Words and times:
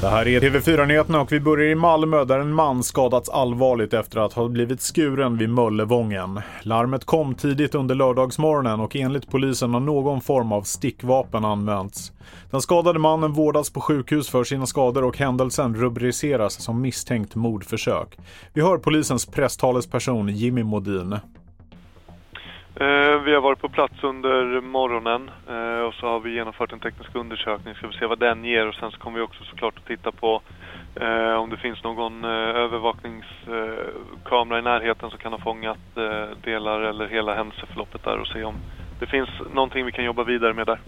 Det 0.00 0.08
här 0.08 0.28
är 0.28 0.40
TV4-nyheterna 0.40 1.20
och 1.20 1.32
vi 1.32 1.40
börjar 1.40 1.66
i 1.66 1.74
Malmö 1.74 2.24
där 2.24 2.38
en 2.38 2.54
man 2.54 2.82
skadats 2.82 3.28
allvarligt 3.28 3.94
efter 3.94 4.20
att 4.20 4.32
ha 4.32 4.48
blivit 4.48 4.80
skuren 4.80 5.38
vid 5.38 5.50
Möllevången. 5.50 6.40
Larmet 6.62 7.04
kom 7.04 7.34
tidigt 7.34 7.74
under 7.74 7.94
lördagsmorgonen 7.94 8.80
och 8.80 8.96
enligt 8.96 9.30
polisen 9.30 9.74
har 9.74 9.80
någon 9.80 10.20
form 10.20 10.52
av 10.52 10.62
stickvapen 10.62 11.44
använts. 11.44 12.12
Den 12.50 12.62
skadade 12.62 12.98
mannen 12.98 13.32
vårdas 13.32 13.70
på 13.70 13.80
sjukhus 13.80 14.28
för 14.28 14.44
sina 14.44 14.66
skador 14.66 15.04
och 15.04 15.18
händelsen 15.18 15.74
rubriceras 15.74 16.62
som 16.62 16.80
misstänkt 16.80 17.34
mordförsök. 17.34 18.18
Vi 18.52 18.62
hör 18.62 18.78
polisens 18.78 19.26
presstalesperson 19.26 20.28
Jimmy 20.28 20.62
Modin. 20.62 21.16
Eh, 22.80 23.20
vi 23.24 23.34
har 23.34 23.40
varit 23.40 23.60
på 23.60 23.68
plats 23.68 23.94
under 24.02 24.60
morgonen 24.60 25.30
eh, 25.48 25.80
och 25.86 25.94
så 25.94 26.06
har 26.06 26.20
vi 26.20 26.34
genomfört 26.34 26.72
en 26.72 26.80
teknisk 26.80 27.14
undersökning. 27.14 27.74
Ska 27.74 27.86
vi 27.86 27.98
se 27.98 28.06
vad 28.06 28.18
den 28.18 28.44
ger 28.44 28.66
och 28.66 28.74
sen 28.74 28.90
så 28.90 28.98
kommer 28.98 29.18
vi 29.18 29.24
också 29.24 29.44
såklart 29.44 29.78
att 29.78 29.86
titta 29.86 30.12
på 30.12 30.42
eh, 31.00 31.32
om 31.32 31.50
det 31.50 31.56
finns 31.56 31.84
någon 31.84 32.24
övervakningskamera 32.24 34.58
i 34.58 34.62
närheten 34.62 35.10
som 35.10 35.18
kan 35.18 35.32
ha 35.32 35.40
fångat 35.40 35.78
delar 36.44 36.80
eller 36.80 37.06
hela 37.06 37.34
händelseförloppet 37.34 38.04
där 38.04 38.18
och 38.18 38.26
se 38.26 38.44
om 38.44 38.54
det 39.00 39.06
finns 39.06 39.28
någonting 39.54 39.86
vi 39.86 39.92
kan 39.92 40.04
jobba 40.04 40.24
vidare 40.24 40.54
med 40.54 40.66
där. 40.66 40.80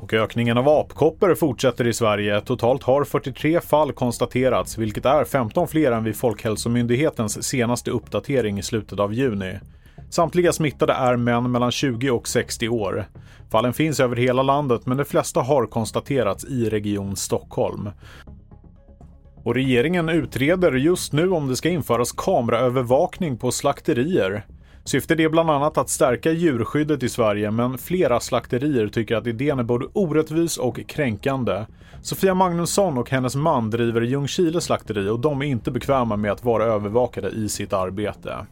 Och 0.00 0.12
ökningen 0.12 0.58
av 0.58 0.68
apkoppor 0.68 1.34
fortsätter 1.34 1.86
i 1.86 1.92
Sverige. 1.92 2.40
Totalt 2.40 2.82
har 2.82 3.04
43 3.04 3.60
fall 3.60 3.92
konstaterats, 3.92 4.78
vilket 4.78 5.04
är 5.04 5.24
15 5.24 5.68
fler 5.68 5.92
än 5.92 6.04
vid 6.04 6.16
Folkhälsomyndighetens 6.16 7.48
senaste 7.48 7.90
uppdatering 7.90 8.58
i 8.58 8.62
slutet 8.62 9.00
av 9.00 9.14
juni. 9.14 9.58
Samtliga 10.14 10.52
smittade 10.52 10.92
är 10.92 11.16
män 11.16 11.50
mellan 11.50 11.70
20 11.70 12.10
och 12.10 12.28
60 12.28 12.68
år. 12.68 13.06
Fallen 13.50 13.72
finns 13.72 14.00
över 14.00 14.16
hela 14.16 14.42
landet 14.42 14.86
men 14.86 14.96
de 14.96 15.04
flesta 15.04 15.40
har 15.40 15.66
konstaterats 15.66 16.44
i 16.44 16.70
Region 16.70 17.16
Stockholm. 17.16 17.90
Och 19.44 19.54
regeringen 19.54 20.08
utreder 20.08 20.72
just 20.72 21.12
nu 21.12 21.30
om 21.30 21.48
det 21.48 21.56
ska 21.56 21.68
införas 21.68 22.12
kameraövervakning 22.12 23.36
på 23.36 23.50
slakterier. 23.50 24.46
Syftet 24.84 25.20
är 25.20 25.28
bland 25.28 25.50
annat 25.50 25.78
att 25.78 25.90
stärka 25.90 26.32
djurskyddet 26.32 27.02
i 27.02 27.08
Sverige 27.08 27.50
men 27.50 27.78
flera 27.78 28.20
slakterier 28.20 28.88
tycker 28.88 29.16
att 29.16 29.26
idén 29.26 29.58
är 29.58 29.62
både 29.62 29.86
orättvis 29.92 30.56
och 30.56 30.80
kränkande. 30.88 31.64
Sofia 32.02 32.34
Magnusson 32.34 32.98
och 32.98 33.10
hennes 33.10 33.36
man 33.36 33.70
driver 33.70 34.00
Ljungskile 34.00 34.60
slakteri 34.60 35.08
och 35.08 35.20
de 35.20 35.42
är 35.42 35.46
inte 35.46 35.70
bekväma 35.70 36.16
med 36.16 36.32
att 36.32 36.44
vara 36.44 36.64
övervakade 36.64 37.28
i 37.28 37.48
sitt 37.48 37.72
arbete. 37.72 38.46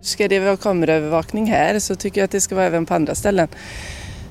Ska 0.00 0.28
det 0.28 0.40
vara 0.40 0.56
kameraövervakning 0.56 1.46
här 1.46 1.78
så 1.78 1.94
tycker 1.94 2.20
jag 2.20 2.24
att 2.24 2.30
det 2.30 2.40
ska 2.40 2.54
vara 2.54 2.64
även 2.64 2.86
på 2.86 2.94
andra 2.94 3.14
ställen. 3.14 3.48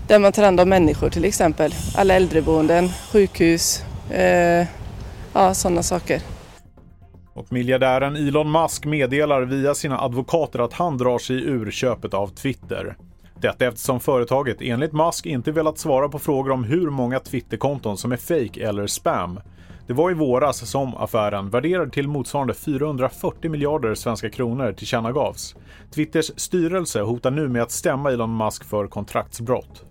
Där 0.08 0.20
man 0.20 0.32
tar 0.32 0.44
hand 0.44 0.60
om 0.60 0.70
människor 0.70 1.10
till 1.10 1.26
exempel. 1.26 1.76
Alla 1.96 2.14
äldreboenden, 2.14 2.90
sjukhus, 3.12 3.84
eh, 4.12 4.68
ja 5.34 5.54
sådana 5.54 5.84
saker. 5.84 6.22
Och 7.34 7.52
miljardären 7.52 8.16
Elon 8.16 8.52
Musk 8.52 8.86
meddelar 8.86 9.42
via 9.42 9.76
sina 9.76 10.02
advokater 10.02 10.60
att 10.60 10.74
han 10.74 10.98
drar 10.98 11.20
sig 11.20 11.36
ur 11.36 11.72
köpet 11.72 12.14
av 12.14 12.28
Twitter. 12.28 12.96
Detta 13.42 13.68
eftersom 13.68 14.00
företaget 14.00 14.58
enligt 14.62 14.94
Musk 14.94 15.26
inte 15.26 15.52
velat 15.52 15.78
svara 15.78 16.10
på 16.10 16.20
frågor 16.20 16.52
om 16.52 16.64
hur 16.64 16.90
många 16.90 17.20
Twitterkonton 17.20 17.98
som 17.98 18.12
är 18.12 18.18
fake 18.18 18.68
eller 18.68 18.88
spam. 18.88 19.40
Det 19.90 19.96
var 19.96 20.12
i 20.12 20.14
våras 20.14 20.70
som 20.70 20.98
affären, 20.98 21.50
värderad 21.50 21.94
till 21.94 22.08
motsvarande 22.08 22.54
440 22.54 23.52
miljarder 23.52 23.96
svenska 23.96 24.30
kronor, 24.30 24.74
tillkännagavs. 24.74 25.56
Twitters 25.92 26.32
styrelse 26.36 27.02
hotar 27.02 27.32
nu 27.32 27.48
med 27.48 27.62
att 27.62 27.72
stämma 27.72 28.12
Elon 28.12 28.38
Musk 28.38 28.64
för 28.64 28.88
kontraktsbrott. 28.88 29.86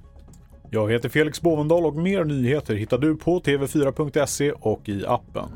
Jag 0.71 0.93
heter 0.93 1.09
Felix 1.09 1.41
Bovendal 1.41 1.87
och 1.87 1.97
mer 1.97 2.25
nyheter 2.25 2.75
hittar 2.75 2.99
du 2.99 3.17
på 3.17 3.41
tv4.se 3.41 4.53
och 4.53 4.89
i 4.89 5.07
appen. 5.07 5.49